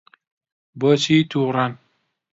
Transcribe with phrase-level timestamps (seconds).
[0.79, 1.71] بۆچی تووڕەن؟